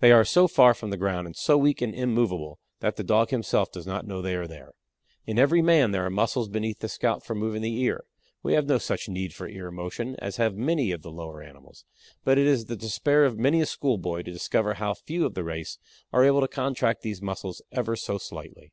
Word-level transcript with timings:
They 0.00 0.10
are 0.10 0.24
so 0.24 0.48
far 0.48 0.72
from 0.72 0.88
the 0.88 0.96
ground 0.96 1.26
and 1.26 1.36
so 1.36 1.58
weak 1.58 1.82
and 1.82 1.94
immovable 1.94 2.58
that 2.80 2.96
the 2.96 3.04
Dog 3.04 3.28
himself 3.28 3.70
does 3.70 3.86
not 3.86 4.06
know 4.06 4.22
they 4.22 4.34
are 4.34 4.46
there. 4.46 4.72
In 5.26 5.38
every 5.38 5.60
man 5.60 5.90
there 5.90 6.06
are 6.06 6.08
muscles 6.08 6.48
beneath 6.48 6.78
the 6.78 6.88
scalp 6.88 7.22
for 7.22 7.34
moving 7.34 7.60
the 7.60 7.78
ear. 7.82 8.04
We 8.42 8.54
have 8.54 8.64
no 8.68 8.78
such 8.78 9.06
need 9.06 9.34
for 9.34 9.46
ear 9.46 9.70
motion 9.70 10.16
as 10.18 10.38
have 10.38 10.54
many 10.56 10.92
of 10.92 11.02
the 11.02 11.12
lower 11.12 11.42
animals, 11.42 11.84
but 12.24 12.38
it 12.38 12.46
is 12.46 12.64
the 12.64 12.74
despair 12.76 13.26
of 13.26 13.38
many 13.38 13.60
a 13.60 13.66
school 13.66 13.98
boy 13.98 14.22
to 14.22 14.32
discover 14.32 14.72
how 14.72 14.94
few 14.94 15.26
of 15.26 15.34
the 15.34 15.44
race 15.44 15.76
are 16.10 16.24
able 16.24 16.40
to 16.40 16.48
contract 16.48 17.02
these 17.02 17.20
muscles 17.20 17.60
ever 17.70 17.96
so 17.96 18.16
slightly. 18.16 18.72